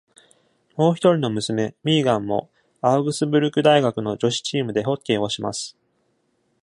[0.77, 2.49] もうひとりの娘、ミーガンも
[2.81, 5.77] アウグスブルク大学の女子チームでホッケーをします。